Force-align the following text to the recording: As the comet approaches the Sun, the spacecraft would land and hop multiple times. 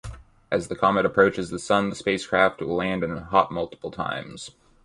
As 0.49 0.67
the 0.67 0.75
comet 0.75 1.05
approaches 1.05 1.51
the 1.51 1.59
Sun, 1.59 1.89
the 1.91 1.95
spacecraft 1.95 2.59
would 2.59 2.69
land 2.71 3.03
and 3.03 3.19
hop 3.19 3.51
multiple 3.51 3.91
times. 3.91 4.49